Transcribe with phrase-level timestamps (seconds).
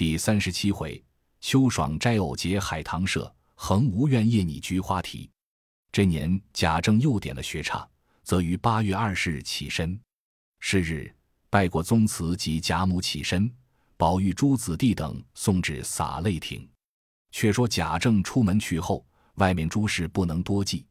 [0.00, 1.04] 第三十七回，
[1.42, 5.28] 秋爽斋偶结海棠社，横无怨夜拟菊花题。
[5.92, 7.86] 这年贾政又点了学差，
[8.22, 10.00] 则于八月二十日起身。
[10.58, 11.14] 是日，
[11.50, 13.52] 拜过宗祠及贾母起身，
[13.98, 16.66] 宝玉诸子弟等送至洒泪亭。
[17.30, 19.04] 却说贾政出门去后，
[19.34, 20.86] 外面诸事不能多记，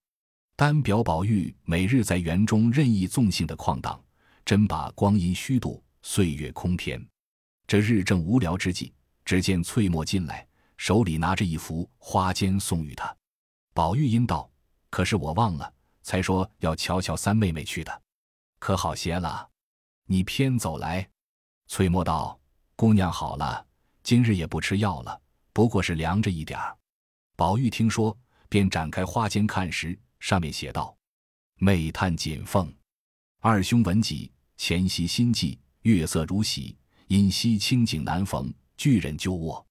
[0.55, 3.99] 单表宝玉每日在园中任意纵性的旷荡，
[4.45, 7.03] 真把光阴虚度，岁月空填。
[7.65, 8.93] 这日正无聊之际。
[9.29, 13.15] 只见翠墨进来，手里拿着一幅花笺送与他。
[13.75, 14.49] 宝玉因道
[14.89, 15.71] ：“可是我忘了，
[16.01, 18.01] 才说要瞧瞧三妹妹去的，
[18.57, 19.47] 可好些了？
[20.05, 21.07] 你偏走来。”
[21.69, 22.39] 翠墨道
[22.75, 23.63] ：“姑娘好了，
[24.01, 25.21] 今日也不吃药了，
[25.53, 26.75] 不过是凉着一点儿。”
[27.37, 28.17] 宝玉听说，
[28.49, 30.97] 便展开花笺看时，上面写道
[31.61, 32.73] ：“妹叹锦凤，
[33.41, 36.75] 二兄闻己，前夕心悸，月色如洗，
[37.09, 39.67] 因惜清景难逢。”巨人鸠卧，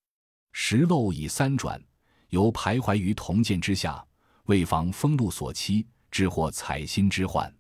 [0.53, 1.83] 石漏已三转，
[2.29, 4.05] 犹徘徊于铜剑之下，
[4.45, 7.51] 为防风露所欺，致获采薪之患。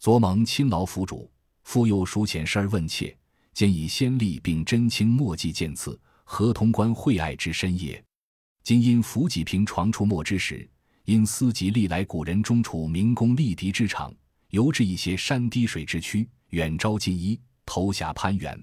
[0.00, 1.30] 昨蒙亲劳府主，
[1.62, 3.16] 复又疏遣事儿问切，
[3.52, 8.04] 见以先例并真卿墨迹见赐，何通关惠爱之深也？
[8.64, 10.68] 今因福济平床出没之时，
[11.04, 14.12] 因思及历来古人中处民工立敌之场，
[14.48, 18.60] 尤至一些山低水之区，远招近依，投峡攀援。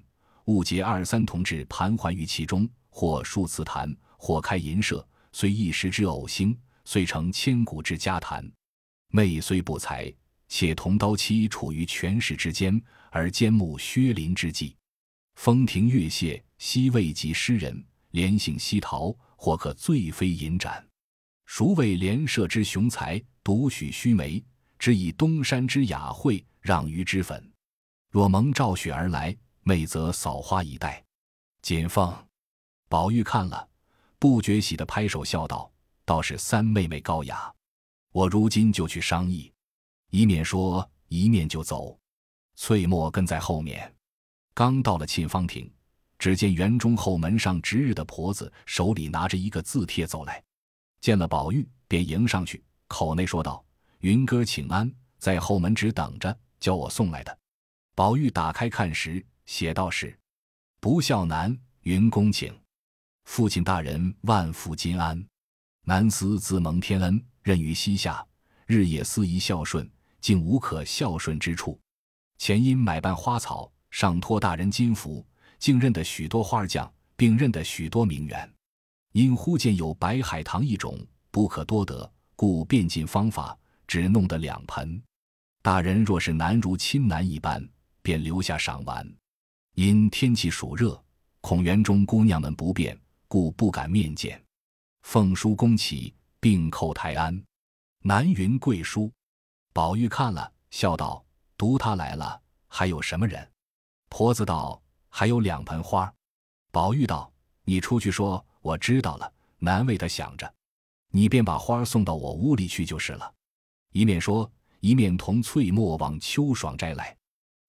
[0.48, 8.50] 误结二三同志盘桓于其中，或数祠坛，或开银社，虽一时之偶兴，遂成千古之佳谈。
[9.10, 10.12] 妹虽不才，
[10.48, 12.82] 且同刀妻处于权势之间，
[13.12, 14.74] 而兼慕薛林之计。
[15.36, 20.82] 风亭月榭，悉未及诗人，连醒西逃，或可醉飞银盏。
[21.46, 24.42] 孰谓连舍之雄才，独许须眉，
[24.80, 27.52] 只以东山之雅惠，让于脂粉。
[28.10, 29.38] 若蒙赵雪而来。
[29.68, 31.04] 妹则扫花以待，
[31.62, 32.16] 锦凤、
[32.88, 33.68] 宝玉看了，
[34.18, 35.70] 不觉喜的拍手笑道
[36.06, 37.54] ：“倒是三妹妹高雅，
[38.14, 39.52] 我如今就去商议。”
[40.10, 42.00] 一面说，一面就走。
[42.56, 43.94] 翠墨跟在后面。
[44.54, 45.70] 刚到了沁芳亭，
[46.18, 50.42] 只见园中后门上值日的婆子手里拿着一个字帖走来，
[51.02, 53.62] 见了宝玉，便迎上去，口内说道
[54.00, 54.90] ：“云哥请安，
[55.20, 57.38] 在后门只等着，叫我送来的。”
[57.94, 59.22] 宝玉打开看时。
[59.48, 60.16] 写道是
[60.80, 62.54] ：“不孝男，云公请。
[63.24, 65.26] 父亲大人万福金安。
[65.84, 68.26] 男思自蒙天恩，任于膝下，
[68.66, 71.80] 日夜思宜孝顺，竟无可孝顺之处。
[72.38, 75.26] 前因买办花草，上托大人金福，
[75.60, 78.54] 竟认得许多花匠，并认得许多名媛。
[79.14, 81.00] 因忽见有白海棠一种，
[81.32, 83.58] 不可多得，故变尽方法，
[83.88, 85.02] 只弄得两盆。
[85.62, 87.66] 大人若是难如亲男一般，
[88.02, 89.10] 便留下赏玩。”
[89.78, 91.00] 因天气暑热，
[91.40, 94.44] 恐园中姑娘们不便，故不敢面见。
[95.04, 97.40] 奉书恭启，并叩台安。
[98.02, 99.12] 南云贵书。
[99.74, 101.24] 宝玉看了，笑道
[101.56, 103.48] ：“读他来了，还有什么人？”
[104.10, 106.12] 婆子道：“还有两盆花。”
[106.74, 107.32] 宝玉道
[107.64, 110.52] ：“你出去说，我知道了，难为他想着。
[111.12, 113.32] 你便把花送到我屋里去就是了。”
[113.94, 117.16] 一面说，一面同翠墨往秋爽斋来。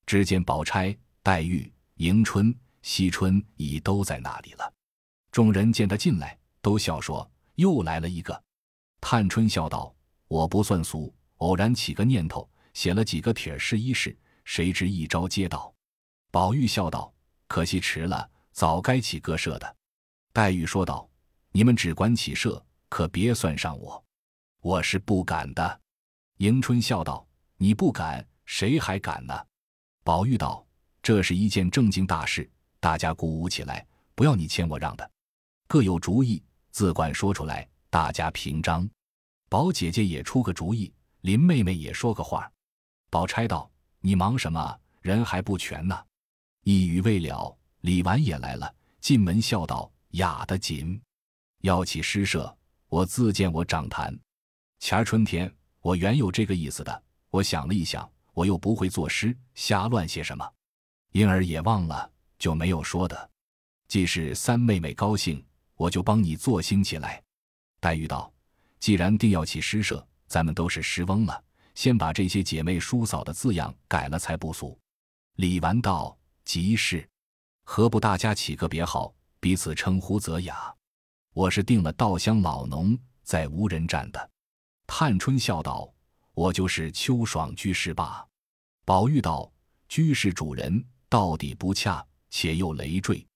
[0.06, 1.70] 只见宝钗、黛玉。
[1.98, 4.72] 迎春、惜春已都在那里了。
[5.32, 8.40] 众人见他进来，都笑说：“又来了一个。”
[9.02, 9.92] 探春笑道
[10.28, 15.74] ：“我不算俗，偶然起个念头，写了几个帖试一试，谁知一招接到。”
[16.30, 17.12] 宝玉笑道
[17.48, 19.76] ：“可惜迟了，早该起歌社的。”
[20.32, 21.10] 黛玉说道
[21.50, 24.04] ：“你们只管起社，可别算上我，
[24.60, 25.80] 我是不敢的。”
[26.38, 27.26] 迎春笑道
[27.58, 29.34] ：“你不敢，谁还敢呢？”
[30.04, 30.64] 宝玉道。
[31.08, 32.46] 这是一件正经大事，
[32.80, 35.10] 大家鼓舞起来，不要你谦我让的，
[35.66, 38.86] 各有主意，自管说出来，大家平章。
[39.48, 40.92] 宝姐姐也出个主意，
[41.22, 42.52] 林妹妹也说个话。
[43.08, 43.70] 宝钗道
[44.02, 44.78] ：“你忙什么？
[45.00, 45.98] 人还不全呢。”
[46.64, 48.70] 一语未了，李纨也来了，
[49.00, 51.00] 进门笑道：“雅得紧，
[51.62, 52.54] 要起诗社，
[52.90, 54.14] 我自见我长谈。
[54.78, 55.50] 前儿春天，
[55.80, 60.46] 我原有这个意思的，我想了一想，我又不会作诗，瞎乱些什么。”
[61.12, 63.30] 因而也忘了，就没有说的。
[63.88, 65.44] 既是三妹妹高兴，
[65.74, 67.22] 我就帮你做兴起来。
[67.80, 68.32] 黛玉道
[68.78, 71.42] ：“既然定要起诗社，咱们都是诗翁了，
[71.74, 74.78] 先把这些姐妹叔嫂的字样改了才不俗。”
[75.36, 77.08] 李纨道：“即是，
[77.64, 80.74] 何不大家起个别号，彼此称呼则雅？
[81.32, 84.30] 我是定了稻香老农，在无人占的。”
[84.86, 85.90] 探春笑道
[86.34, 88.26] ：“我就是秋爽居士罢。”
[88.84, 89.50] 宝玉道
[89.88, 93.26] ：“居士主人。”到底不恰，且又累赘。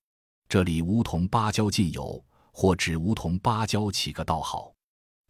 [0.48, 2.22] 这里梧桐芭蕉尽有，
[2.52, 4.74] 或指梧桐芭蕉起个道好。”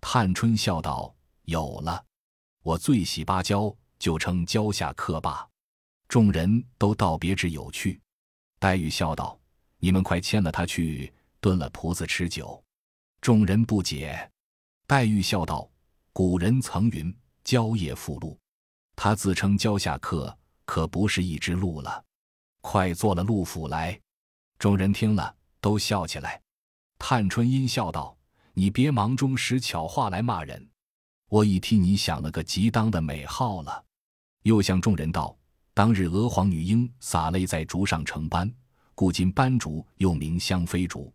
[0.01, 1.15] 探春笑道
[1.47, 2.05] ：“有了，
[2.63, 5.49] 我最喜芭蕉，就称蕉下客罢。”
[6.09, 8.01] 众人都道别致有趣。
[8.59, 9.39] 黛玉笑道
[9.79, 12.63] ：“你们快牵了他去，炖了仆子吃酒。”
[13.23, 14.31] 众人不解。
[14.89, 15.71] 黛玉笑道
[16.13, 18.37] ：“古人曾云‘蕉叶附鹿’，
[18.97, 22.05] 他自称蕉下客，可不是一只鹿了。
[22.63, 24.01] 快做了陆府来。”
[24.59, 26.41] 众人听了，都笑起来。
[26.99, 28.17] 探春阴笑道
[28.55, 30.67] ：“你别忙中使巧话来骂人，
[31.29, 33.85] 我已替你想了个极当的美号了。”
[34.45, 35.37] 又向众人道
[35.75, 38.53] ：“当日娥皇女英洒泪在竹上成斑，
[38.95, 41.13] 故今斑竹又名香妃竹。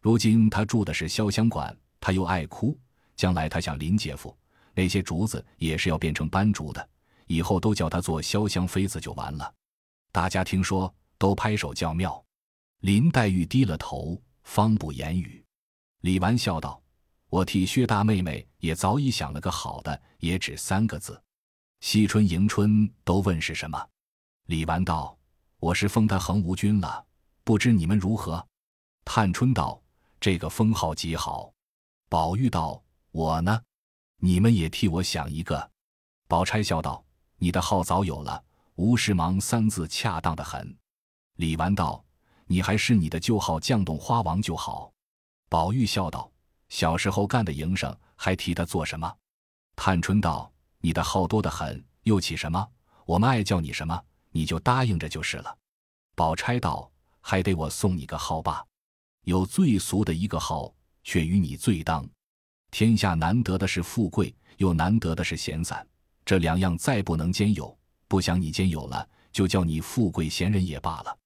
[0.00, 2.78] 如今她住的是潇湘馆，她又爱哭。”
[3.16, 4.36] 将来她想林姐夫
[4.74, 6.88] 那些竹子也是要变成斑竹的，
[7.26, 9.54] 以后都叫她做潇湘妃子就完了。
[10.12, 12.24] 大家听说都拍手叫妙。
[12.80, 15.44] 林黛玉低了头，方不言语。
[16.02, 16.80] 李纨笑道
[17.28, 21.20] ：“我替薛大妹妹也早已想了个好的，也只三个字。
[21.80, 23.88] 惜春迎春都问是什么。”
[24.46, 25.18] 李纨道
[25.58, 27.04] ：“我是封他恒无君了，
[27.42, 28.46] 不知你们如何？”
[29.04, 29.82] 探春道
[30.20, 31.52] ：“这个封号极好。”
[32.08, 32.80] 宝玉道。
[33.14, 33.60] 我呢，
[34.16, 35.70] 你们也替我想一个。
[36.28, 37.04] 宝钗笑道
[37.36, 38.42] ：“你的号早有了，
[38.82, 40.76] 吴世忙三字恰当的很。”
[41.38, 42.04] 李纨道
[42.46, 44.92] ：“你还是你的旧号绛洞花王就好。”
[45.48, 46.28] 宝玉笑道
[46.68, 49.14] ：“小时候干的营生，还提他做什么？”
[49.76, 50.52] 探春道
[50.82, 52.68] ：“你的号多得很，又起什么？
[53.06, 54.02] 我们爱叫你什么，
[54.32, 55.56] 你就答应着就是了。”
[56.16, 56.90] 宝钗道
[57.22, 58.66] ：“还得我送你个号吧？
[59.22, 60.74] 有最俗的一个号，
[61.04, 62.04] 却与你最当。”
[62.72, 65.86] 天下难得的是富贵，又难得的是闲散，
[66.24, 67.78] 这两样再不能兼有。
[68.12, 71.18] 不想你兼有了，就叫你富贵闲人也罢了。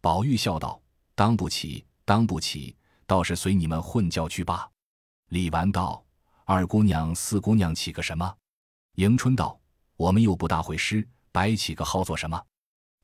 [0.00, 0.80] 宝玉笑道
[1.16, 2.76] ：“当不起，当不起，
[3.08, 4.70] 倒是随你们混叫去罢。”
[5.30, 6.00] 李纨道
[6.46, 8.32] ：“二姑娘、四姑娘起个什么？”
[8.94, 9.58] 迎春道
[9.98, 12.40] ：“我们又不大会诗，白起个号做什么？”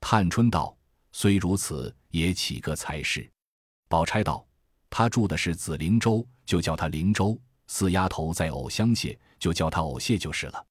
[0.01, 0.73] 探春道
[1.11, 3.29] ：“虽如此，也起个才是。”
[3.91, 4.47] 宝钗道
[4.89, 7.37] ：“他住的是紫灵洲，就叫他灵洲。”
[7.67, 10.65] 四丫头在藕香榭，就叫她藕榭就是了。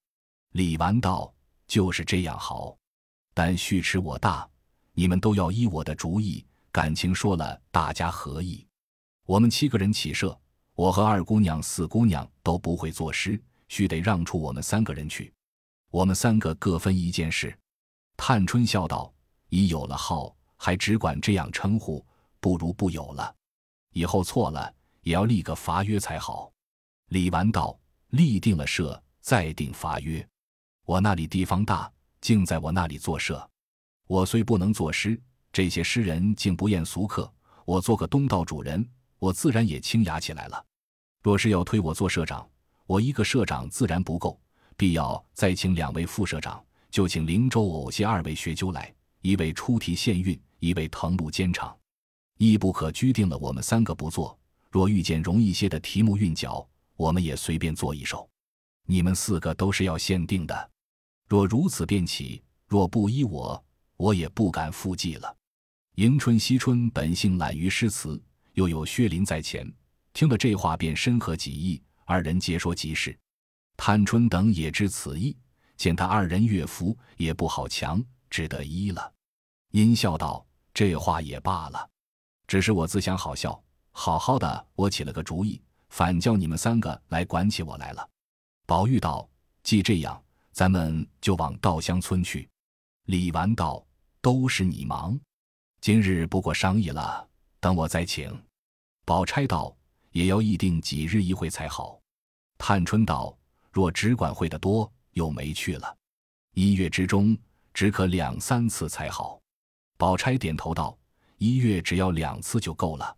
[0.52, 1.34] 李纨道
[1.74, 2.78] ：“就是这样好，
[3.34, 4.48] 但须持我大，
[4.92, 6.46] 你们都要依我的主意。
[6.72, 8.64] 感情说了，大家合意。
[9.26, 10.40] 我们七个人起社，
[10.76, 15.34] 我和二姑娘、四姑娘都不会作诗，须得让出我们三个人去。
[15.90, 17.58] 我们三个各分一件事。”
[18.16, 19.12] 探春笑道
[19.50, 22.06] ：“已有了号，还只管这样称呼，
[22.40, 23.36] 不如不有了。
[23.94, 24.72] 以后错了，
[25.02, 26.54] 也要立个罚约才好。”
[27.10, 27.76] 李纨道
[28.14, 30.24] ：“立定了社，再定罚约。
[30.86, 33.50] 我那里地方大，竟在我那里做社。
[34.08, 35.20] 我虽不能作诗，
[35.52, 37.32] 这些诗人竟不厌俗客。
[37.66, 38.86] 我做个东道主人，
[39.20, 40.66] 我自然也清雅起来了。
[41.22, 42.48] 若是要推我做社长，
[42.86, 44.40] 我一个社长自然不够，
[44.76, 51.76] 必要再请两位副社长，就请灵州偶些二位学究来，一位出题献韵，一位誊录兼场，
[52.38, 54.38] 亦不可拘定了我们三个不做。
[54.70, 58.30] 若遇见容易些的题目韵脚。”我们也随便做一首，
[58.86, 60.70] 你们四个都是要限定的。
[61.28, 63.64] 若如此便起，若不依我，
[63.98, 65.36] 我也不敢复记了。
[65.96, 68.22] 迎春、惜春本性懒于诗词，
[68.54, 69.72] 又有薛林在前，
[70.14, 73.18] 听了这话便深合己意，二人皆说即是。
[73.78, 75.38] 探春等也知此意，
[75.78, 79.14] 见他二人乐服，也不好强，只得依了。
[79.72, 81.90] 阴笑道：“这话也罢了，
[82.48, 88.10] 只是我自想好笑，好好的，我起了个主意。”反叫你们三个来管起我来了。
[88.66, 89.30] 宝玉道
[89.62, 90.20] ：“既这样，
[90.54, 92.48] 咱们就往稻香村去。”
[93.08, 93.86] 李纨道
[94.22, 95.20] ：“都是你忙，
[95.82, 97.28] 今日不过商议了，
[97.60, 98.32] 等我再请。”
[99.04, 99.76] 宝钗道
[100.14, 102.00] ：“也要议定几日一会才好。”
[102.58, 103.38] 探春道
[103.70, 105.98] ：“若只管会的多，又没去了。
[106.54, 107.38] 一月之中，
[107.74, 109.42] 只可两三次才好。”
[109.98, 110.98] 宝钗点头道
[111.38, 113.18] ：“一月只要两次就够了。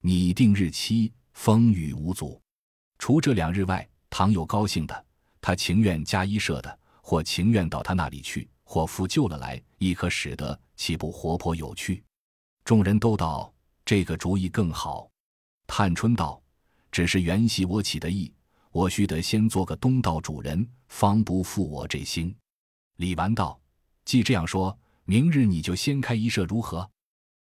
[0.00, 2.38] 你定日期。”风雨无阻，
[2.98, 5.06] 除这两日外，倘有高兴的，
[5.42, 12.02] 他情愿加一社的，或情愿到他那里去，或复救了来，亦可使得，岂不活泼有趣？
[12.64, 13.52] 众人都道
[13.84, 15.10] 这个主意更好。
[15.66, 16.40] 探春道
[16.92, 18.32] ：“只是原系我起的意，
[18.70, 22.34] 我须得先做个东道主人，方不负我这心。”
[22.98, 23.60] 李纨道
[24.06, 26.88] ：“既这样说，明日你就先开一社如何？”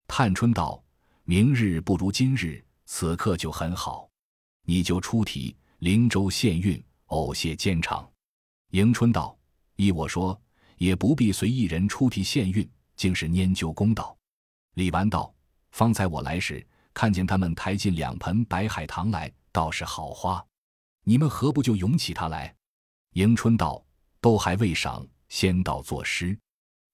[0.07, 0.83] 探春道
[1.23, 2.61] ：“明日不如今日。”
[2.93, 4.09] 此刻就很好，
[4.65, 8.09] 你就出题，灵州县韵，偶谢监场。
[8.71, 9.37] 迎春道
[9.75, 10.39] ：“依我说，
[10.77, 14.17] 也不必随一人出题献韵，竟是拈阄公道。”
[14.75, 15.33] 李纨道
[15.71, 20.43] ：“方才我来时，看见他们抬进两盆白海棠来，倒是好花。
[21.03, 22.55] 你们何不就咏起它来？”
[23.13, 23.83] 迎春道
[24.21, 26.37] ：“都还未赏，先到作诗。”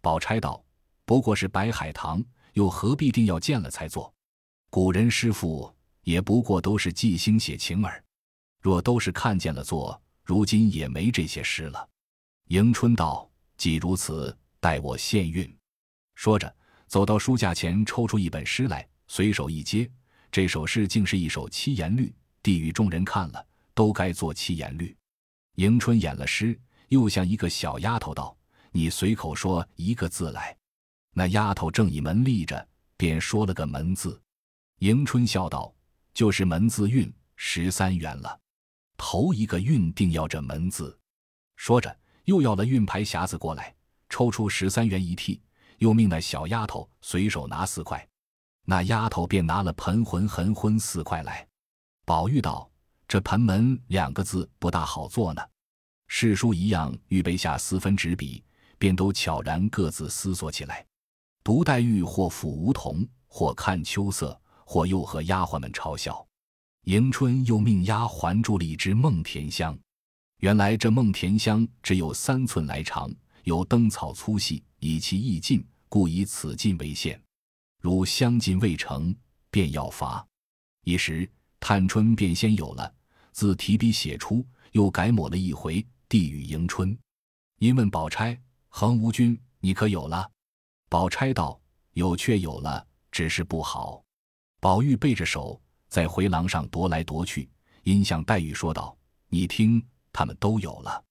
[0.02, 0.66] 宝钗道
[1.06, 4.12] ：“不过是白海棠，又何必定要见了才做？
[4.72, 5.72] 古人诗赋
[6.02, 8.04] 也不过都是即兴写情耳。
[8.60, 11.88] 若都是看见了做，如今也没这些诗了。”
[12.50, 15.57] 迎春道：“既如此，待我献韵。”
[16.15, 16.53] 说着，
[16.86, 19.89] 走到书架前，抽出一本诗来，随手一接，
[20.29, 24.93] 这首诗竟是一首七言律，递与众人看了，都该做七言律。
[25.55, 28.38] 迎春演了诗，又向一个小丫头道
[28.74, 30.53] ：“你随口说一个字来。”
[31.15, 32.67] 那丫头正倚门立着，
[32.98, 34.22] 便说了个“门”字。
[34.79, 35.74] 迎春笑道
[36.13, 38.39] ：“就是门字韵，十三元了。
[38.98, 41.00] 头一个运定要这门字。”
[41.56, 41.98] 说着。
[42.27, 43.74] 又要了运牌匣子过来，
[44.10, 45.39] 抽出十三元一屉，
[45.77, 48.06] 又命那小丫头随手拿四块，
[48.66, 51.48] 那丫头便拿了盆魂横昏四块来。
[52.04, 52.70] 宝玉道
[53.08, 55.42] ：“这盆门两个字不大好做呢。”
[56.08, 58.44] 世书一样，预备下四分纸笔，
[58.77, 60.86] 便都悄然各自思索起来。
[61.46, 66.26] 独黛玉或抚梧桐，或看秋色，或又和丫鬟们嘲笑。
[66.88, 69.77] 迎春又命丫鬟住了一支梦甜香。
[70.38, 73.13] 原来这梦甜香只有三寸来长，
[73.44, 77.22] 有灯草粗细，以其意尽，故以此尽为限。
[77.82, 79.13] 如香尽未成，
[79.51, 80.25] 便要罚。
[80.86, 81.29] 一时
[81.60, 82.89] 探春便先有了，
[83.34, 84.41] 自提笔写出，
[84.72, 86.98] 又改抹了一回，递与迎春。
[87.60, 88.39] 因问宝钗
[88.70, 90.32] ：“恒无君，你可有了？”
[90.88, 91.60] 宝钗道
[91.96, 94.01] ：“有，却有了，只是不好。”
[94.62, 97.50] 宝玉背着手在回廊上踱来踱去，
[97.84, 98.98] 因向黛玉说道
[99.29, 101.03] ：“你听。”他们都有了，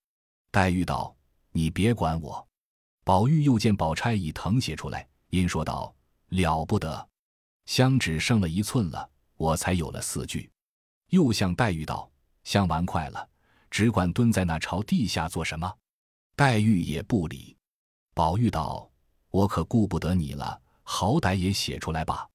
[0.50, 1.14] 黛玉道
[1.52, 2.45] ：“你别管我。”
[3.04, 5.95] 宝玉又见宝钗已誊写出来，因说道
[6.30, 7.09] ：“了不得，
[7.66, 10.50] 香只剩了一寸了，我才有了四句。”
[11.11, 12.11] 又向黛玉道
[12.42, 13.28] ：“香完快了，
[13.71, 15.73] 只管蹲在那朝地下做什么？”
[16.35, 17.56] 黛玉也不理。
[18.12, 18.90] 宝玉道
[19.30, 22.28] ：“我可顾不得你了，好歹也写出来吧。”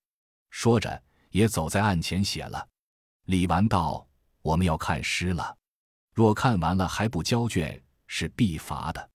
[0.51, 2.67] 说着，也走在案前写了。
[3.25, 4.07] 李纨道
[4.41, 5.57] ：“我们要看诗了。”
[6.13, 9.09] 若看完了还不交卷，是必罚的。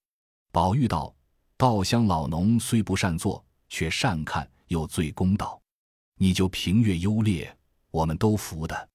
[0.50, 1.14] 宝玉道
[1.56, 5.60] ：“稻香老农虽不善作，却善看，又最公道。
[6.18, 7.54] 你就评阅优劣，
[7.90, 8.88] 我们都服的。”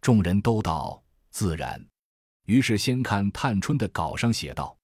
[0.00, 1.84] 众人都道：“自然。”
[2.46, 4.76] 于是先看探春的稿上写道：“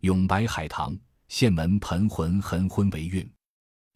[0.00, 0.96] 咏白海棠，
[1.28, 3.28] 县门盆魂横昏为韵。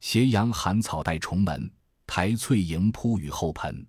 [0.01, 1.71] 斜阳寒草带重门，
[2.07, 3.87] 苔翠盈铺雨后盆。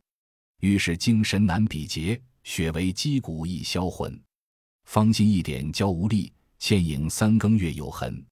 [0.59, 4.17] 于是精神难比劫。”血为击骨易销魂，
[4.85, 8.25] 方今一点娇无力，倩影三更月有痕。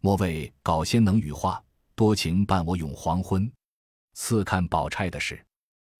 [0.00, 1.62] 莫谓稿先能羽化，
[1.94, 3.52] 多情伴我永黄昏。
[4.14, 5.44] 次看宝钗的事，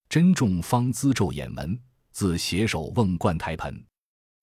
[0.09, 1.79] 珍重方姿皱眼门，
[2.11, 3.85] 自携手瓮灌台盆。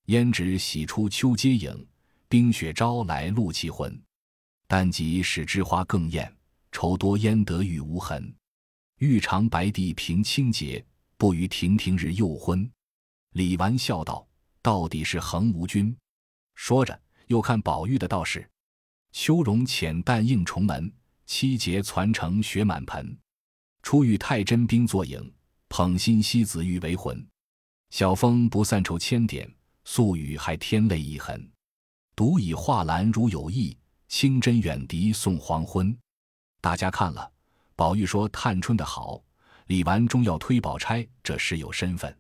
[0.07, 1.89] 胭脂洗出秋阶影，
[2.29, 4.01] 冰雪招来露气魂。
[4.69, 6.33] 但即使枝花更艳，
[6.71, 8.33] 愁多焉得玉无痕。
[8.99, 10.85] 玉长白帝平清洁，
[11.17, 12.69] 不与亭亭日又昏。
[13.35, 14.27] 李纨笑道
[14.61, 15.97] ：“到底是恒无君。”
[16.57, 18.49] 说着，又看宝玉的道士
[19.13, 20.93] ：“秋容浅淡映重门，
[21.27, 23.17] 七节攒成雪满盆。
[23.85, 25.33] 初遇太真冰作影，
[25.69, 27.25] 捧心西子玉为魂。
[27.91, 29.49] 晓风不散愁千点，
[29.85, 31.49] 宿雨还添泪一痕。
[32.17, 33.79] 独以画栏如有意，
[34.09, 35.97] 清真远笛送黄昏。”
[36.61, 37.31] 大家看了，
[37.79, 39.23] 宝玉说：“探春的好。”
[39.69, 42.13] 李纨终要推宝钗，这是有身份。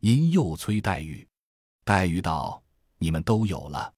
[0.00, 1.26] 因又催黛玉，
[1.84, 2.62] 黛玉道
[3.00, 3.90] ：“你们都有了。”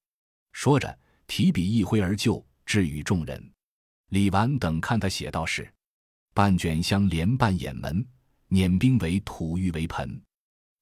[0.55, 3.53] 说着，提笔一挥而就，致与众人。
[4.11, 5.69] 李纨等看他写道是
[6.33, 8.07] ：“半卷香莲半掩门，
[8.47, 10.23] 碾冰为土玉为盆。”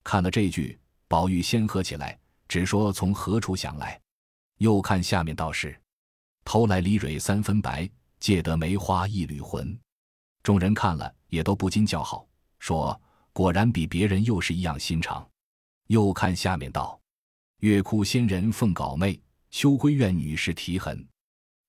[0.05, 3.99] 看了这句，宝玉先喝起来，只说从何处想来。
[4.59, 5.81] 又看下面道是
[6.45, 9.75] ：“偷来梨蕊三分白，借得梅花一缕魂。”
[10.43, 12.27] 众人看了，也都不禁叫好，
[12.59, 13.01] 说。
[13.33, 15.27] 果然比别人又是一样心肠。
[15.87, 17.01] 又看下面道
[17.63, 19.19] ：“月窟仙人奉稿妹，
[19.53, 21.07] 秋闺怨女士啼痕。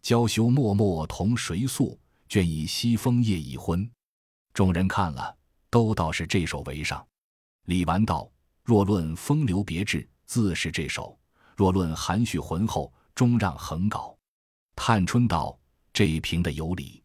[0.02, 1.98] 娇羞脉脉同谁诉？
[2.28, 3.90] 倦倚西风夜已昏。”
[4.56, 5.38] 众人看了，
[5.70, 7.08] 都道是这首为上。
[7.68, 8.30] 李纨道
[8.66, 11.16] ：“若论风流别致，自是这首；
[11.56, 14.18] 若论含蓄浑厚，终让横稿。”
[14.76, 15.58] 探春道
[15.94, 17.01] ：“这一评的有理。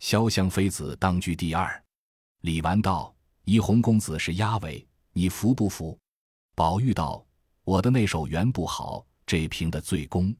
[0.00, 1.84] 潇湘妃子当居第二。”
[2.42, 3.14] 李纨道。
[3.44, 5.98] 怡红公子是压尾，你服不服？
[6.54, 7.26] 宝玉道
[7.64, 10.32] ：“我的那首原不好，这评的最公。”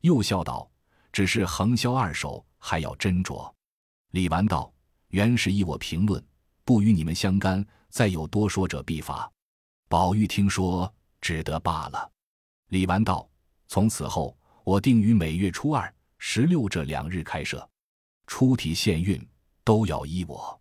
[0.00, 0.70] 又笑道
[1.12, 3.52] ：“只是横销二首，还要斟酌。”
[4.12, 4.72] 李纨道
[5.08, 6.24] ：“原是依我评论，
[6.64, 7.66] 不与你们相干。
[7.90, 9.30] 再有多说者，必罚。”
[9.86, 12.10] 宝玉听说，只得罢了。
[12.68, 13.28] 李纨道
[13.68, 14.34] ：“从此后，
[14.64, 17.68] 我定于每月初二、十六这两日开设，
[18.26, 19.20] 出题限运
[19.64, 20.60] 都要依我。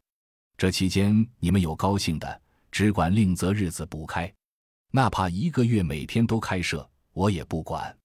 [0.58, 2.42] 这期间你们有高兴的，
[2.72, 4.34] 只管另择日子补开，
[4.92, 7.96] 哪怕一个月每天都开设，我也不管。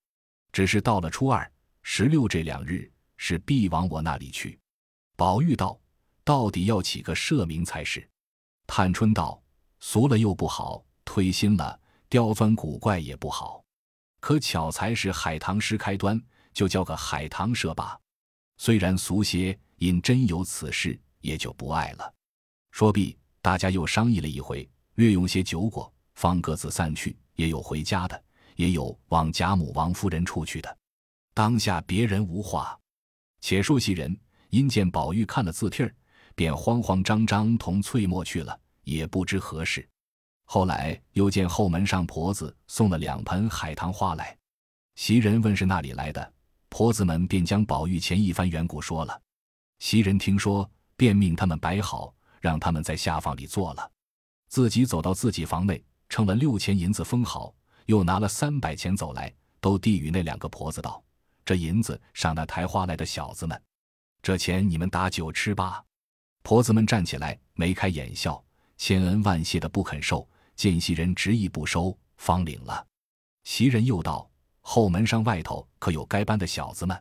[0.52, 1.50] 只是到了初二、
[1.82, 4.58] 十六这两日，是必往我那里去。”
[5.16, 5.78] 宝玉道
[6.24, 8.08] ：“到底要起个社名才是。”
[8.66, 9.40] 探春道
[9.78, 13.64] ：“俗了又不好。”推新了，刁钻古怪也不好，
[14.20, 16.20] 可巧才是海棠诗开端，
[16.52, 17.99] 就叫个海棠社吧。
[18.62, 22.12] 虽然俗些，因真有此事，也就不爱了。
[22.72, 27.16] 说毕，大家又商议了一回，略用些酒果，方各自散去。
[27.36, 28.22] 也有回家的，
[28.56, 30.76] 也有往贾母、王夫人处去的。
[31.32, 32.78] 当下别人无话，
[33.40, 34.14] 且说袭人
[34.50, 35.94] 因见宝玉看了字帖儿，
[36.34, 39.88] 便慌慌张张同翠墨去了，也不知何事。
[40.44, 44.36] 后来又见后门上婆子送了两盆海棠花来，
[44.96, 46.30] 袭人问是那里来的，
[46.70, 49.20] 婆子们便将宝玉前一番缘故说了。
[49.80, 53.90] 袭人听说，便命他们摆好，让他们在下房里坐了，
[54.48, 57.52] 自己走到自己房内，称了六钱银子封好，
[57.86, 61.02] 又拿了三百钱走来，都递与那两个婆子道
[61.44, 63.62] ：“这银子赏那抬花来的小子们，
[64.22, 65.84] 这钱你们打酒吃吧。”
[66.42, 68.42] 婆子们站起来，眉开眼笑，
[68.78, 70.26] 千恩万谢的不肯受。
[70.56, 72.86] 见袭人执意不收，方领了。
[73.44, 74.29] 袭人又道
[74.72, 76.96] ：“后门上外头可有该班的小子们？”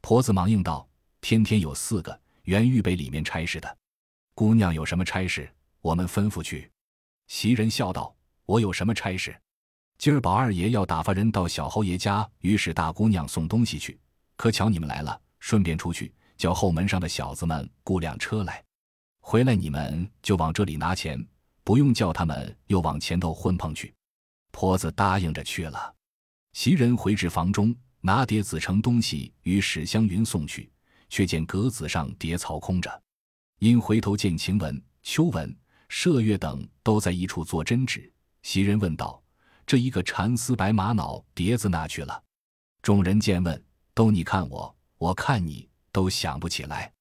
[0.00, 0.88] 婆子忙应道
[1.20, 3.78] ：“天天有四个，原预备里面差事的。
[4.32, 6.70] 姑娘有什么差事，我们吩咐去。”
[7.26, 8.14] 袭人笑道
[8.46, 9.36] ：“我有什么差事？
[9.98, 13.98] 今儿宝二爷要打发人到小侯爷家，于是大姑娘送东西去。
[14.36, 18.62] 可巧你们来了，顺便出去叫后门上的小子们雇辆车来，
[19.18, 21.20] 回来你们就往这里拿钱。”
[21.64, 23.92] 不用叫他们又往前头混碰去，
[24.52, 25.94] 婆子答应着去了。
[26.52, 30.70] 袭人回至房中，拿碟子盛东西与史湘云送去，
[31.08, 33.02] 却见格子上碟槽空着。
[33.58, 35.54] 因回头见晴雯、秋雯、
[35.88, 39.22] 麝月等都在一处做针纸，袭人问道
[39.66, 42.22] ：“这一个蚕丝白玛瑙碟子哪去了？”
[42.82, 46.92] 众人见问，都你看我，我看你，都想不起来。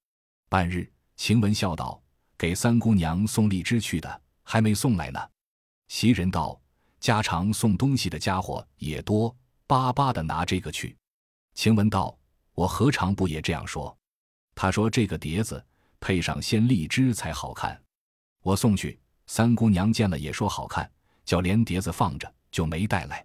[0.49, 2.01] 半日，晴雯笑道
[2.37, 5.19] ：“给三姑娘送荔枝去的。”还没送来呢，
[5.89, 6.59] 袭人道
[6.99, 9.37] ：“家常送东西的家伙也多，
[9.69, 10.97] 巴巴的拿这个去。”
[11.53, 12.17] 晴雯道
[12.55, 13.95] ：“我何尝不也这样说？
[14.55, 15.63] 他说这个碟子
[15.99, 17.79] 配上鲜荔枝才好看，
[18.41, 20.89] 我送去，三姑娘见了也说好看，
[21.23, 23.23] 叫连碟子放着，就没带来。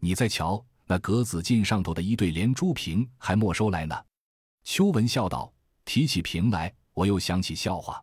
[0.00, 3.94] 你再瞧那格子镜上头的一对连珠瓶，还没收来呢。”
[4.64, 5.54] 秋文笑道
[5.86, 8.02] ：“提起瓶来，我又想起笑话。”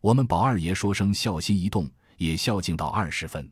[0.00, 3.50] 我们宝二爷说声孝心一动，也孝敬到二十分。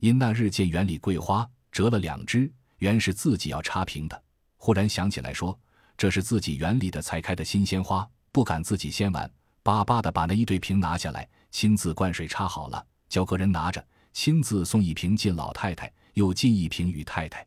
[0.00, 2.52] 因那日见园里桂花折了两枝，
[2.84, 4.22] 原是自己要插瓶的。
[4.58, 5.58] 忽然想起来，说
[5.96, 9.30] 这是自己园里的才开的新鲜花，不敢自己先玩，
[9.62, 17.46] 巴巴的把那一对瓶拿下来，亲自灌水插好了，叫个人拿着，亲自送一瓶进老太太，又进一瓶与太太。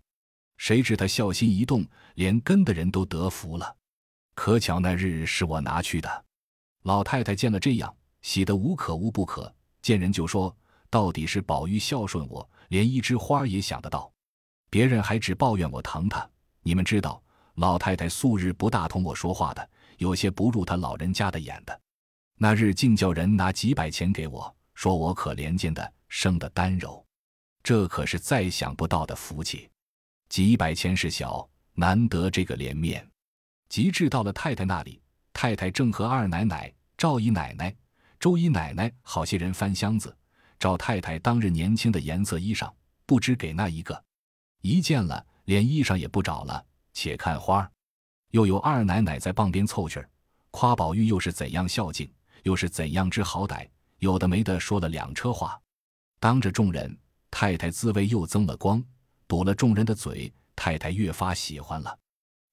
[0.58, 3.76] 谁知他孝心一动，连跟的人都得福了。
[4.34, 6.26] 可巧那日是我拿去的，
[6.82, 7.96] 老太太见了这样。
[8.24, 10.56] 喜得无可无不可，见人就说
[10.90, 14.12] ：“到底是宝玉孝顺我，连一枝花也想得到。
[14.70, 16.28] 别人还只抱怨我疼他。
[16.62, 17.22] 你们知道，
[17.56, 21.80] 老太太素日不大同我说话的，有些不入他老人家的眼的。
[22.36, 27.06] 那日竟叫人拿几百钱给我，说我可怜见的生的单柔，
[27.64, 29.70] 这可是再想不到的福气。
[30.30, 33.08] 几百钱是小，难得这个脸面。
[33.70, 35.02] 及至到了太太那里，
[35.34, 37.76] 太太正和二奶奶、赵姨奶奶。”
[38.20, 40.18] 周姨奶奶好些人翻箱子，
[40.58, 42.68] 赵太太当日年轻的颜色衣裳，
[43.06, 44.04] 不知给那一个，
[44.68, 47.72] 一见了连衣裳也不找了，且看花儿
[48.32, 50.10] 又有二奶奶在傍边凑趣儿，
[50.52, 52.12] 夸宝玉又是怎样孝敬，
[52.44, 53.66] 又是怎样知好歹，
[54.00, 55.58] 有的没的说了两车话，
[56.20, 56.96] 当着众人，
[57.32, 58.84] 太太滋味又增了光，
[59.26, 61.98] 堵了众人的嘴，太太越发喜欢了。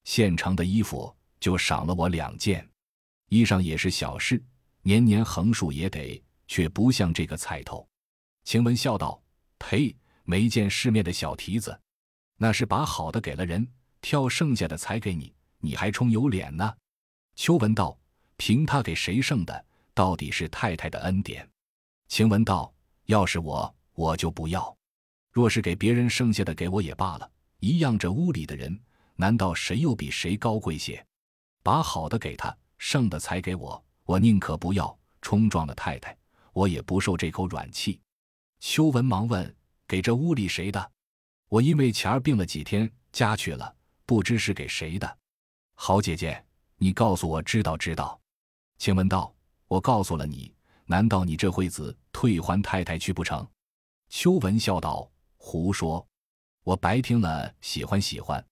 [0.05, 2.65] 现成的衣服就赏了我两件，
[3.27, 4.41] 衣裳也是小事。
[4.83, 7.85] 年年横竖也得，却不像这个彩头。
[8.45, 9.21] 晴雯笑道
[9.59, 9.93] ：“呸！
[10.27, 11.79] 没见世面的小蹄子，
[12.37, 13.67] 那是把好的给了人，
[14.01, 16.75] 挑剩下的才给你，你还充有脸呢？”
[17.35, 17.97] 秋文道
[18.37, 21.47] ：“凭他给谁剩的，到底是太太的恩典。”
[22.07, 22.73] 晴雯道
[23.07, 24.61] ：“要是我，我就不要；
[25.31, 27.97] 若是给别人剩下的给我也罢了，一样。
[27.97, 28.79] 这屋里的人，
[29.15, 31.05] 难道谁又比谁高贵些？
[31.63, 36.15] 把好的给他，剩的才给我。”我宁可不要冲撞了太太，
[36.53, 37.99] 我也不受这口软气。
[38.59, 39.55] 秋文忙问
[39.87, 40.91] ：“给这屋里谁的？”
[41.55, 43.73] 我因为前儿病了几天，家去了，
[44.05, 45.17] 不知是给谁的。
[45.75, 46.43] 好姐姐，
[46.75, 48.19] 你告诉我知道知道。
[48.77, 49.33] 晴雯道
[49.69, 53.47] ：“我告诉了你，难道你这会子退还太太去不成？”
[54.11, 56.05] 秋文笑道：“胡说！
[56.65, 58.45] 我白听了，喜欢喜欢，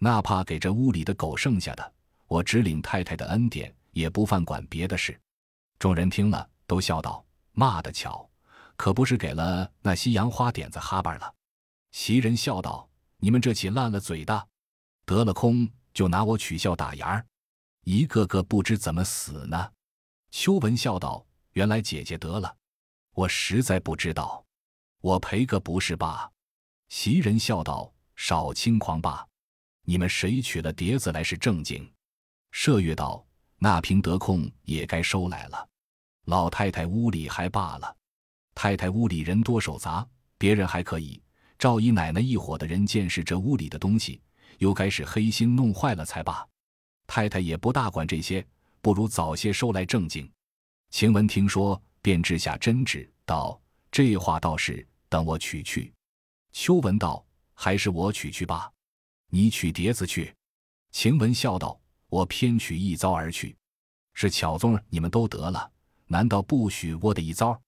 [0.00, 1.92] 哪怕给这屋里的狗剩下的，
[2.26, 5.16] 我只领太太的恩典，也不犯管别的事。”
[5.78, 8.28] 众人听了，都笑道：“骂得巧，
[8.74, 11.32] 可不是给了那西洋花点子哈巴了。”
[11.92, 14.48] 袭人笑道：“你们这起烂了嘴的，
[15.04, 17.26] 得了空就拿我取笑打牙儿，
[17.84, 19.72] 一个个不知怎么死呢。”
[20.30, 22.56] 秋文笑道：“原来姐姐得了，
[23.12, 24.44] 我实在不知道，
[25.00, 26.30] 我赔个不是罢。”
[26.88, 29.26] 袭人笑道：“少轻狂罢，
[29.82, 31.92] 你们谁取了碟子来是正经？”
[32.52, 33.24] 麝月道
[33.58, 35.68] ：“那瓶得空也该收来了，
[36.26, 37.96] 老太太屋里还罢了，
[38.54, 40.06] 太太屋里人多手杂，
[40.38, 41.20] 别人还可以。”
[41.60, 44.18] 赵姨奶奶一伙的人见识这屋里的东西，
[44.60, 46.42] 又该是黑心弄坏了才罢。
[47.06, 48.42] 太太也不大管这些，
[48.80, 50.26] 不如早些收来正经。
[50.88, 53.60] 晴雯听说，便掷下针纸，道
[53.92, 55.92] ：“这话倒是，等我取去。”
[56.50, 58.72] 秋文道：“还是我取去吧，
[59.28, 60.34] 你取碟子去。”
[60.92, 63.54] 晴雯笑道：“我偏取一遭而去，
[64.14, 65.70] 是巧宗你们都得了，
[66.06, 67.60] 难道不许我的一遭？”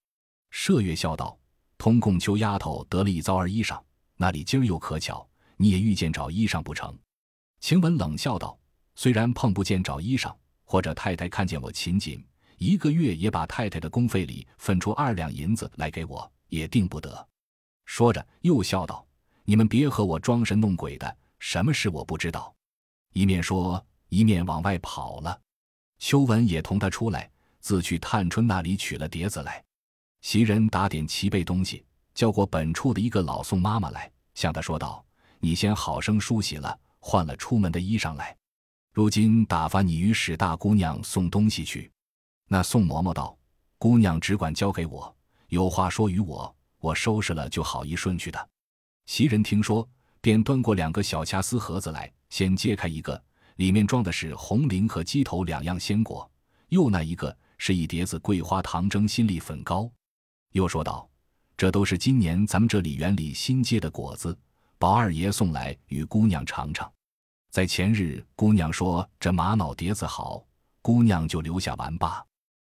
[0.50, 1.38] 麝月笑道。
[1.82, 3.76] 通共秋丫头得了一遭儿衣裳，
[4.16, 6.96] 那里今儿又可巧，你也遇见找衣裳不成？
[7.58, 8.56] 晴雯冷笑道
[8.94, 12.24] ：“虽然碰不见找衣裳，或者太太看见我勤谨，
[12.56, 17.28] 一个月也把太太的工费里分出二两银子来给我，也定不得。”
[17.84, 19.04] 说着又笑道
[19.42, 22.54] ：“你们别和我装神弄鬼的，什么事我不知道。”
[23.12, 25.36] 一面说，一面往外跑了。
[25.98, 29.60] 秋文也同他出来，自去探春那里取了碟子来。
[30.22, 35.04] 袭人打点齐备东西，叫过本处的一个老宋妈妈来，向他说道
[35.40, 38.34] ：“你先好生梳洗了，换了出门的衣裳来。
[38.92, 41.90] 如今打发你与史大姑娘送东西去。”
[42.46, 43.36] 那宋嬷嬷道
[43.78, 45.12] ：“姑娘只管交给我，
[45.48, 48.48] 有话说与我，我收拾了就好一顺去的。”
[49.06, 49.86] 袭人听说，
[50.20, 53.20] 便端过两个小掐丝盒子来，先揭开一个，
[53.56, 56.30] 里面装的是红菱和鸡头两样鲜果，
[56.68, 59.90] 又那一个是一碟子桂花糖蒸心栗粉糕。
[60.52, 61.08] 又说道
[61.56, 64.36] ：“这都是今年咱们这里园里新结的果子，
[64.78, 66.90] 宝二爷送来与姑娘尝尝。
[67.50, 70.44] 在前日，姑娘说这玛瑙碟子好，
[70.80, 72.24] 姑娘就留下玩罢。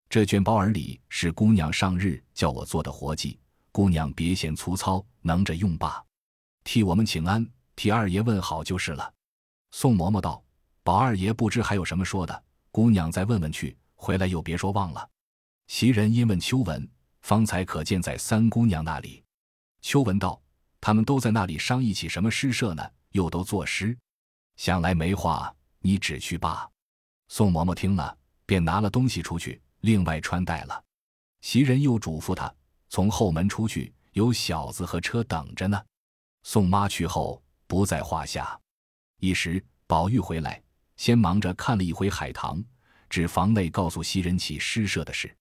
[0.10, 3.40] 这卷包儿里是姑娘上日叫我做的活计，
[3.72, 6.04] 姑娘别嫌粗糙，能着用罢。
[6.64, 9.14] 替我们请安，替二爷问好就是了。”
[9.72, 10.44] 宋嬷嬷道
[10.82, 15.08] ：“宝二爷不知还有什么说的，姑娘再问问去，回来又别说忘了。”
[15.68, 16.90] 袭人因问秋文。
[17.28, 19.22] 方才可见在三姑娘那里，
[19.82, 20.42] 秋文道
[20.80, 22.90] ：“他们都在那里商议起什么诗社呢？
[23.12, 23.98] 又都作诗，
[24.56, 26.66] 想来没话，你只去罢。”
[27.28, 30.84] 宋嬷嬷听了，便拿了东西出去，另外穿戴了。
[31.42, 32.50] 袭人又嘱咐他
[32.88, 35.84] 从后门出去，有小子和车等着呢。
[36.44, 38.58] 宋妈去后不在话下。
[39.20, 40.64] 一时宝玉回来，
[40.96, 42.64] 先忙着看了一回海棠，
[43.10, 45.37] 指房内告诉袭人起诗社的事。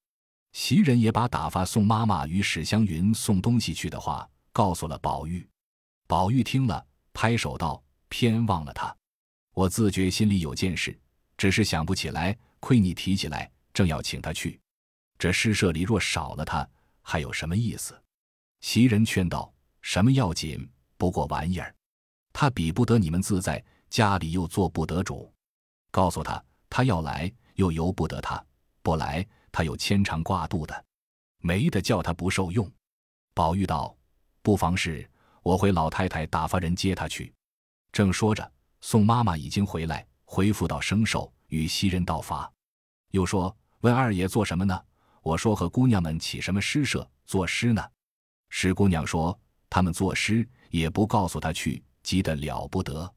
[0.57, 5.47] 袭人也把打发宋妈妈与史湘云送东西去的话告诉了宝玉。
[6.07, 8.97] 宝玉听了，拍手道：“偏忘了他！
[9.53, 10.99] 我自觉心里有件事，
[11.37, 12.35] 只是想不起来。
[12.59, 14.59] 亏你提起来，正要请他去。
[15.19, 16.67] 这诗社里若少了他，
[17.03, 17.95] 还有什么意思？”
[18.63, 20.67] 袭人劝道：“什么要紧？
[20.97, 21.73] 不过玩意儿。
[22.33, 25.31] 他比不得你们自在，家里又做不得主。
[25.91, 28.43] 告诉他，他要来，又由不得他；
[28.81, 29.25] 不来。”
[29.57, 30.85] 他有牵肠挂肚的，
[31.39, 32.71] 没得叫他不受用。
[33.33, 33.97] 宝玉道
[34.45, 35.11] ：“不妨事，
[35.43, 37.33] 我回老太太打发人接他去。”
[37.91, 42.53] 正说着，宋妈妈已经回来，回复到生寿与袭人道发，
[43.13, 44.79] 又说：“问二爷做什么呢？”
[45.25, 47.83] 我说：“和姑娘们起什么诗社作诗呢？”
[48.51, 49.41] 史姑娘说
[49.71, 53.11] ：“他们作诗也不告诉他去，急得了不得。”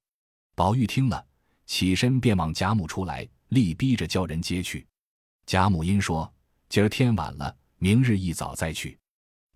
[0.55, 1.21] 宝玉听了，
[1.65, 4.87] 起身便往贾母出来，力逼着叫人接去。
[5.49, 6.31] 贾母因说
[6.69, 8.95] ：“今儿天晚了，明日一早再去。”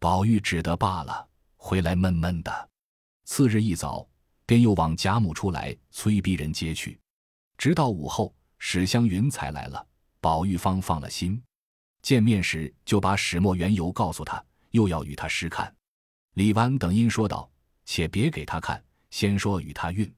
[0.01, 2.69] 宝玉只得罢了，回来闷闷的。
[3.25, 4.03] 次日一早，
[4.47, 6.99] 便又往贾母出来催逼人接去。
[7.59, 9.85] 直到午后，史湘云才来了，
[10.19, 11.39] 宝玉方放了心。
[12.01, 15.71] 见面时，就把始末缘由告诉他，又要与他诗看。
[16.33, 17.47] 李纨等因说道
[17.85, 20.11] ：“且别给他看，先说与他韵。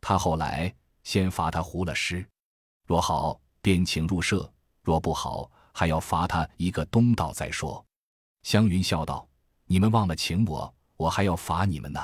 [0.00, 2.26] 他后来先罚他胡了诗，
[2.86, 4.50] 若好，便请入社。”
[4.82, 7.84] 若不好，还要罚他一个东道再说。
[8.42, 9.28] 湘云笑道
[9.66, 12.00] ：“你们忘了请我，我还要罚你们呢。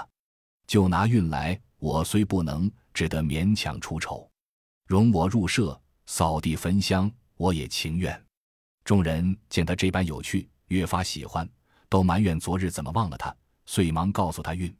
[0.66, 4.30] 就拿运来，我虽不能，只得勉强出丑。
[4.86, 8.20] 容我入舍，扫地焚香，我也情愿。”
[8.84, 11.48] 众人见他这般有趣，越发喜欢，
[11.88, 13.34] 都埋怨昨日怎么忘了他，
[13.64, 14.72] 遂忙告诉他运。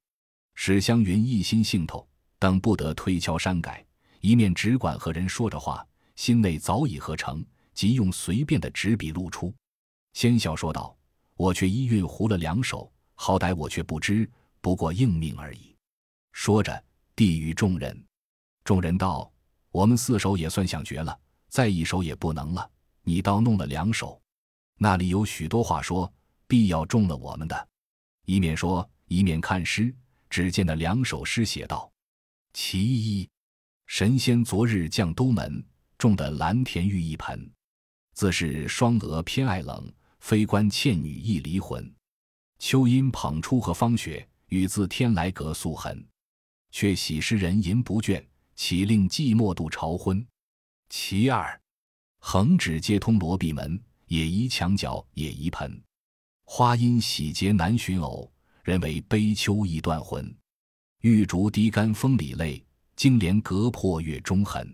[0.54, 2.06] 史湘云一心兴头，
[2.38, 3.84] 等不得推敲删改，
[4.20, 7.44] 一面只管和人说着话，心内早已合成，
[7.76, 9.54] 即用随便的纸笔露出。
[10.14, 10.96] 先笑说道
[11.36, 14.28] ：“我却一运糊了两手，好歹我却不知，
[14.60, 15.76] 不过应命而已。”
[16.32, 16.84] 说着
[17.14, 18.04] 递与众人。
[18.64, 19.30] 众人道
[19.70, 21.16] ：“我们四手也算想绝了，
[21.48, 22.68] 再一手也不能了。”
[23.08, 24.20] 你倒弄了两手，
[24.78, 26.12] 那里有许多话说，
[26.48, 27.68] 必要中了我们的。
[28.24, 29.94] 一面说，一面看诗。
[30.28, 31.88] 只见那两首诗写道
[32.52, 33.30] ：“其一，
[33.86, 35.64] 神仙昨日降都门，
[35.96, 37.48] 种的蓝田玉一盆。
[38.16, 41.94] 自是双娥偏爱冷，非关倩女易离魂。
[42.58, 46.02] 秋阴捧出和芳雪，雨自天来隔素痕。
[46.70, 48.24] 却喜诗人吟不倦，
[48.54, 50.26] 岂令寂寞度朝昏。
[50.88, 51.60] 其二。”
[52.18, 55.78] 横指接通罗闭门，也宜墙角也宜盆。
[56.44, 58.32] 花阴喜结难寻偶，
[58.64, 60.34] 人为悲秋易断魂。
[61.02, 62.64] 玉竹滴干风里泪，
[62.96, 64.66] 金莲隔破月中痕。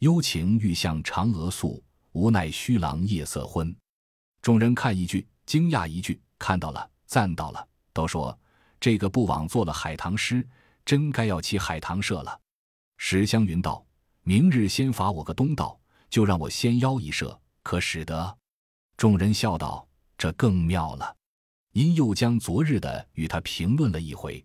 [0.00, 1.80] 幽情欲向嫦娥诉，
[2.14, 3.74] 无奈虚郎夜色昏。
[4.40, 8.36] 众人看一句，惊讶一句，看到了，赞到了，都说
[8.80, 10.46] 这个不枉做了海棠诗，
[10.84, 12.40] 真该要起海棠社了。
[12.96, 13.84] 史湘云道
[14.22, 15.78] ：“明日先罚我个东道。”
[16.10, 18.38] 就让我先邀一射，可使得？
[18.96, 19.84] 众人笑道
[20.16, 21.16] ：“这更妙了。”
[21.74, 24.44] 因又将昨日的与他评论了一回。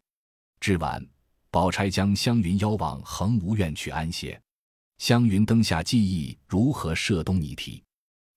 [0.59, 1.07] 至晚，
[1.51, 4.41] 宝钗将湘云邀往恒芜院去安歇。
[4.99, 7.81] 湘云灯下记忆如何射东拟题。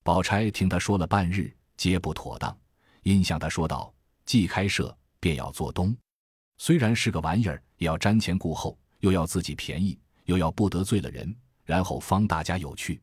[0.05, 2.57] 宝钗听他说了半日，皆不妥当，
[3.03, 3.92] 因向他说道
[4.25, 5.94] ：“既开设，便要做东。
[6.59, 13.03] 虽然是个玩意儿，也要瞻前顾后，又要自己便宜，又要不得罪了人，然后方大家有趣。”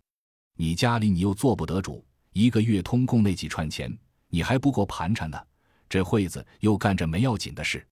[0.55, 3.95] 你家里你又做不得主，一个月通共那几串钱，
[4.29, 5.37] 你还不够盘缠呢。
[5.89, 7.85] 这会子又干着没要紧的事，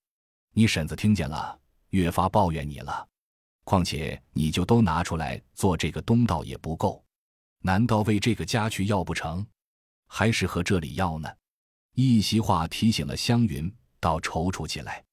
[0.53, 3.05] 你婶子听见了，越发抱怨你了。
[3.67, 7.03] 况且你就都拿出来做这个东道也不够，
[7.59, 9.45] 难道为这个家去要不成？
[10.07, 11.29] 还是和这里要呢？
[11.93, 15.03] 一席话提醒了湘云，倒踌躇起来。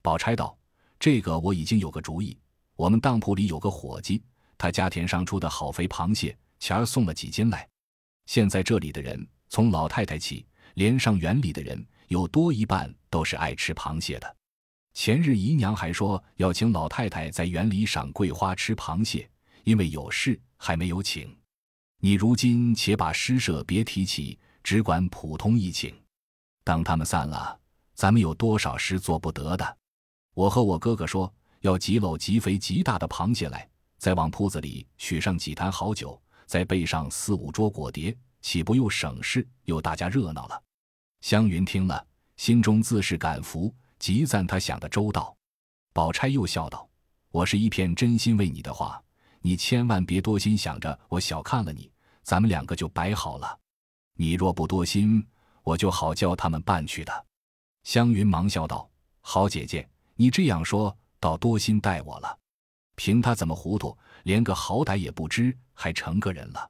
[0.00, 0.56] 宝钗道
[0.98, 2.38] ：“这个我已经有个主意，
[2.76, 4.22] 我们当铺里有个伙计，
[4.56, 7.68] 他家田上出的好肥螃蟹。”前儿送了几斤来，
[8.24, 14.36] 现在这里的人，从老太太起，连上园里的人，有多一半都是爱吃螃蟹的。
[15.00, 19.30] 前日姨娘还说要请老太太在园里赏桂花吃螃蟹，
[19.62, 21.32] 因为有事还没有请。
[22.00, 25.94] 你如今且把诗社别提起，只管普通一请。
[26.64, 27.56] 等他们散了，
[27.94, 29.76] 咱们有多少事做不得的？
[30.34, 36.20] 我和我哥哥说要几篓极肥极大的螃蟹来，再往铺子里取上几坛好酒。
[36.44, 40.60] 再备上四五桌果碟，岂不又省事又大家热闹了？
[41.20, 42.04] 湘云听了，
[42.36, 45.36] 心中自是感服，极赞他想的周到。
[45.92, 46.88] 宝钗又笑道
[47.30, 49.02] ：“我是一片真心为你的话，
[49.40, 51.90] 你千万别多心想着我小看了你，
[52.22, 53.58] 咱们两个就摆好了。
[54.14, 55.26] 你若不多心，
[55.62, 57.26] 我就好叫他们办去的。”
[57.84, 58.88] 湘云忙笑道
[59.20, 62.38] ：“好姐姐，你这样说，倒多心待我了。
[62.96, 66.68] 凭他怎么糊涂，连个好歹也不知。”还成个人了，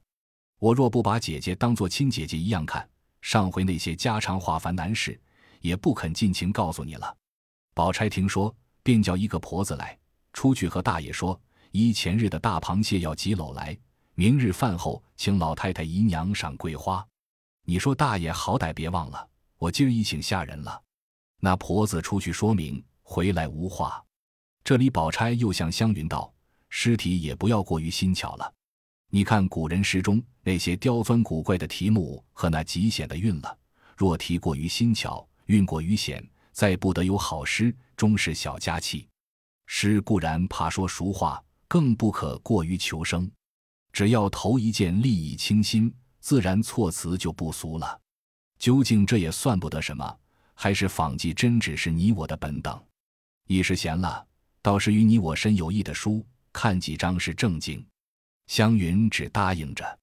[0.59, 2.87] 我若不把姐姐当做亲姐姐一样看，
[3.21, 5.19] 上回那些家常话烦难事，
[5.61, 7.15] 也不肯尽情告诉你了。
[7.73, 9.97] 宝钗听说，便叫一个婆子来，
[10.33, 11.39] 出去和大爷说：
[11.71, 13.77] 依前日的大螃蟹要几篓来，
[14.15, 17.05] 明日饭后请老太太姨娘赏桂花。
[17.65, 20.81] 你说大爷好歹别忘了，我今儿已请下人了。
[21.39, 24.03] 那婆子出去说明，回来无话。
[24.63, 26.33] 这里宝钗又向湘云道：
[26.69, 28.53] 尸体也不要过于新巧了。
[29.11, 33.57] 你看古人诗中那些刁钻古怪的题目和那极险的韵了，
[33.95, 39.07] 若题过于新巧，运过于险，再不得有好诗，终是小家气。
[39.65, 43.29] 诗固然怕说俗话，更不可过于求生。
[43.91, 47.99] 只要头一件立意清新，自然措辞就不俗了。
[48.59, 50.19] 究竟这也算不得什么，
[50.53, 52.79] 还是仿迹真只是你我的本等。
[53.47, 54.23] 一时闲了，
[54.61, 57.83] 倒是与你我深有益的书，看几章是正经。
[58.45, 59.99] 湘云只答应着，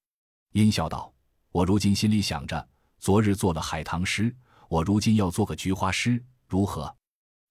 [0.55, 1.13] 阴笑道
[1.53, 4.35] ：“我如今心里想着，昨日做了海棠诗，
[4.69, 6.95] 我如今要做个菊花诗，如何？”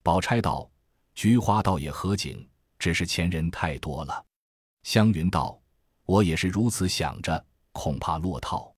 [0.04, 0.70] 宝钗道
[1.16, 2.48] ：“菊花倒也合景，
[2.78, 4.26] 只是前人太多了。”
[4.84, 5.60] 湘云道
[6.06, 8.74] ：“我也是如此想着，恐怕落套。”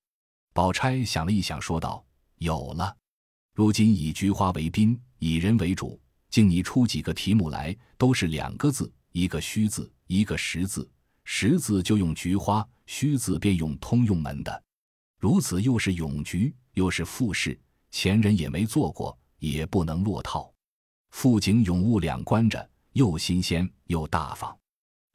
[0.54, 2.04] 宝钗想了一想，说道
[2.40, 2.96] ：“有了，
[3.54, 10.90] 如今以菊花为宾，以人为主，竟你出几个题目来，都是两个字，一个虚字，一个实字。
[11.26, 14.64] 实字就用菊花，虚字便用通用门的。
[15.20, 17.60] 如此又是咏菊，又是复试，
[18.00, 20.54] 前人也没做过，也不能落套。
[21.10, 24.56] 富景永物两关着，又新鲜又大方。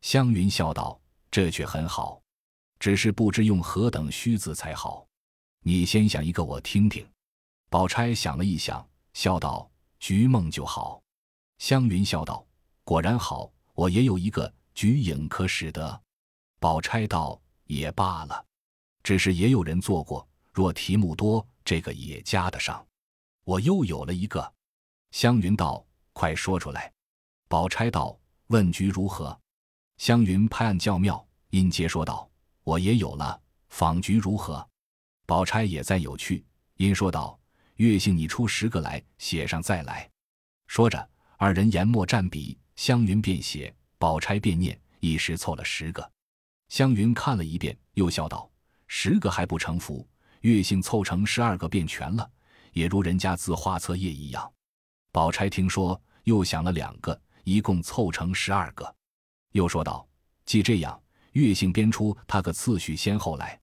[0.00, 2.20] 湘云笑道：“这却很好，
[2.80, 5.06] 只是不知用何等虚字才好。
[5.60, 7.08] 你先想一个，我听听。”
[7.70, 11.00] 宝钗想了一想，笑道：“菊梦就好。”
[11.62, 12.44] 湘云笑道
[12.82, 16.02] ：“果然好，我也有一个。”菊影可使得，
[16.58, 18.44] 宝钗道也罢了，
[19.04, 20.26] 只是也有人做过。
[20.52, 22.86] 若题目多，这个也加得上。
[23.44, 24.52] 我又有了一个。
[25.10, 25.82] 湘云道
[26.12, 26.92] ：“快说出来。”
[27.48, 28.14] 宝钗道
[28.48, 29.40] ：“问菊如何？”
[29.96, 32.30] 湘云拍案叫妙，因接说道
[32.62, 33.40] ：“我也有了。
[33.70, 34.68] 访菊如何？”
[35.24, 36.44] 宝钗也在有趣，
[36.76, 37.40] 因说道
[37.76, 40.06] ：“月姓你出十个来，写上再来。”
[40.68, 43.74] 说着，二人研墨蘸笔，湘云便写。
[43.96, 46.12] 宝钗便念，一时凑了十个。
[46.68, 48.50] 湘云看了一遍，又笑道
[48.88, 50.06] ：“十个还不成符，
[50.42, 52.30] 月姓凑成十二个便全了，
[52.72, 54.52] 也如人家字画册页一样。”
[55.10, 58.94] 宝钗听说，又想了两个，一共凑成十二个。
[59.52, 60.08] 又说道
[60.46, 61.02] ：“既这样，
[61.32, 63.58] 月姓编出他个次序先后来。”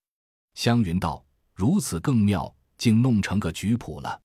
[0.55, 4.21] 湘云道：“如此更妙，竟弄成个局谱了。”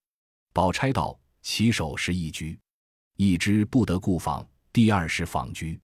[0.52, 2.58] 宝钗道：“起手是一局，
[3.16, 5.80] 一支不得故坊，第二是仿局。”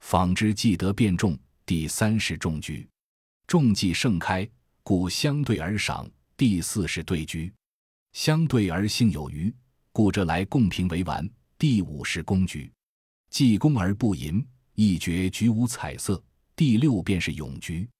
[0.00, 2.88] 纺之既得变重，第三是中局，
[3.46, 4.48] 重既盛开，
[4.88, 6.08] 故相对而赏。
[6.36, 7.52] 第四是对局，
[8.12, 9.52] 相对而性有余，
[9.90, 11.28] 故这来共评为完。
[11.58, 12.72] 第五是公局，
[13.28, 14.46] 既公而不淫，
[14.76, 16.22] 一绝局无彩色。
[16.54, 17.90] 第六便是咏局，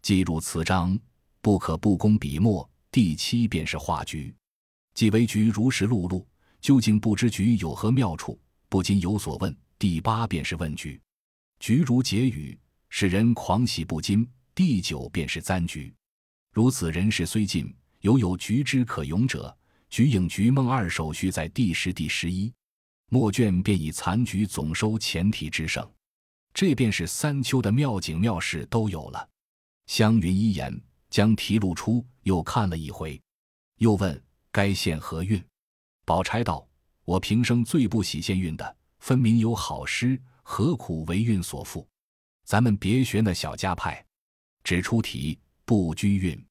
[0.00, 0.98] 既入词章，
[1.42, 2.66] 不可不工笔墨。
[2.90, 4.34] 第七便是画局，
[4.94, 6.26] 既为局如实录录，
[6.62, 9.54] 究竟不知局有何妙处，不禁有所问。
[9.78, 10.98] 第八便是问局。
[11.58, 14.26] 局如结语，使人狂喜不禁。
[14.54, 15.94] 第九便是簪局，
[16.52, 19.56] 如此人事虽尽，犹有局之可咏者。
[19.88, 22.52] 局影局梦二首序在第十、第十一
[23.08, 25.84] 末卷，便以残局总收前提之胜。
[26.54, 29.28] 这便是三秋的妙景妙事都有了。
[29.86, 33.20] 湘云一言将题录出，又看了一回，
[33.78, 35.44] 又问该献何韵？
[36.04, 36.64] 宝钗道
[37.04, 41.86] ：“我平生最不喜献韵的，分明有好诗。”何苦为韵所缚？
[42.44, 44.04] 咱们别学那小家派，
[44.64, 45.38] 只出题
[45.70, 46.44] 不拘韵，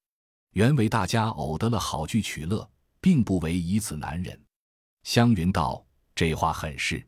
[0.51, 2.65] 原为大家偶得了好句取乐，
[3.01, 4.41] 并不为以此难忍。
[5.03, 7.05] 湘云道：“这话很是，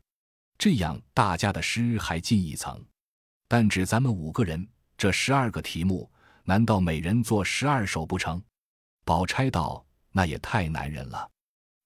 [0.58, 2.78] 这样大家的诗还进一层。
[3.48, 6.12] 但只咱们五个人，这十二个题目，
[6.44, 8.42] 难道每人做十二首不成？”
[9.06, 11.26] 宝钗道：“那也太难忍了。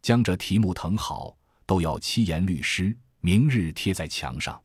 [0.03, 4.61] 将这题目誊好，都要七言律诗，明日贴在墙上。”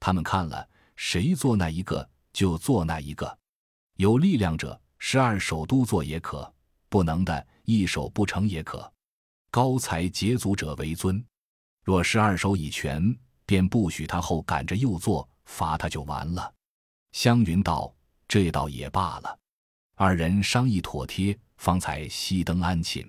[0.00, 3.38] 他们看了，谁做那一个就做那一个。
[3.96, 6.42] 有力量者，十二首都做也可；
[6.88, 8.90] 不能的，一首不成也可。
[9.50, 11.24] 高才捷足者为尊。
[11.82, 16.52] 若十二首已全，便不许他后赶着又做，罚他就完了。
[17.12, 17.94] 湘云道
[18.26, 19.38] ：“这倒也罢了。”
[19.94, 23.06] 二人商议妥帖，方才熄灯安寝。